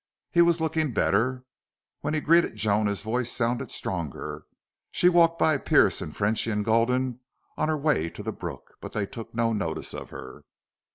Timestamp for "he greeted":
2.15-2.55